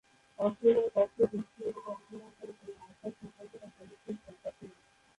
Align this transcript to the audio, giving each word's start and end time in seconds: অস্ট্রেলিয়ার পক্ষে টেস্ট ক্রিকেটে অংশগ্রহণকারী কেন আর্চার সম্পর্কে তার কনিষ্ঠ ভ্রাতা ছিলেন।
অস্ট্রেলিয়ার 0.39 0.91
পক্ষে 0.95 1.23
টেস্ট 1.23 1.49
ক্রিকেটে 1.51 1.81
অংশগ্রহণকারী 1.87 2.53
কেন 2.59 2.75
আর্চার 2.83 3.11
সম্পর্কে 3.19 3.57
তার 3.61 3.71
কনিষ্ঠ 3.77 4.05
ভ্রাতা 4.23 4.49
ছিলেন। 4.57 4.79